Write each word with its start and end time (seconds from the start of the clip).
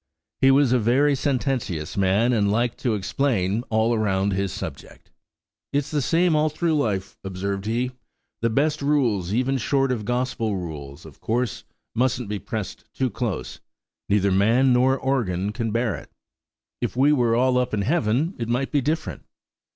He 0.39 0.49
was 0.49 0.71
a 0.73 0.79
very 0.79 1.13
sententious 1.13 1.95
man 1.95 2.33
and 2.33 2.51
liked 2.51 2.79
to 2.79 2.95
explain 2.95 3.61
all 3.69 3.95
round 3.95 4.33
his 4.33 4.51
subject. 4.51 5.11
"It's 5.71 5.91
the 5.91 6.01
same 6.01 6.35
all 6.35 6.49
through 6.49 6.73
life," 6.75 7.19
observed 7.23 7.67
he; 7.67 7.91
"the 8.41 8.49
best 8.49 8.81
rules, 8.81 9.31
even, 9.31 9.59
short 9.59 9.91
of 9.91 10.03
Gospel 10.03 10.55
rules, 10.55 11.05
of 11.05 11.21
course, 11.21 11.65
mustn't 11.93 12.29
be 12.29 12.39
pressed 12.39 12.83
too 12.95 13.11
close; 13.11 13.59
neither 14.09 14.31
man 14.31 14.73
nor 14.73 14.97
organ 14.97 15.51
can 15.51 15.69
bear 15.69 15.93
it. 15.93 16.09
If 16.81 16.95
we 16.97 17.13
were 17.13 17.35
all 17.35 17.59
up 17.59 17.71
in 17.71 17.83
heaven 17.83 18.33
it 18.39 18.49
might 18.49 18.71
be 18.71 18.81
different." 18.81 19.23